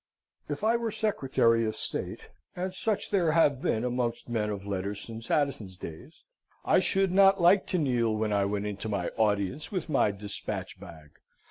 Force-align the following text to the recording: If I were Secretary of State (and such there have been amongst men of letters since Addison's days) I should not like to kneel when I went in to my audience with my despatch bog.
If 0.49 0.63
I 0.63 0.77
were 0.77 0.89
Secretary 0.89 1.63
of 1.67 1.75
State 1.75 2.31
(and 2.55 2.73
such 2.73 3.11
there 3.11 3.33
have 3.33 3.61
been 3.61 3.83
amongst 3.83 4.27
men 4.27 4.49
of 4.49 4.65
letters 4.65 4.99
since 4.99 5.29
Addison's 5.29 5.77
days) 5.77 6.23
I 6.65 6.79
should 6.79 7.11
not 7.11 7.39
like 7.39 7.67
to 7.67 7.77
kneel 7.77 8.15
when 8.15 8.33
I 8.33 8.45
went 8.45 8.65
in 8.65 8.77
to 8.77 8.89
my 8.89 9.09
audience 9.09 9.71
with 9.71 9.89
my 9.89 10.09
despatch 10.09 10.79
bog. 10.79 11.09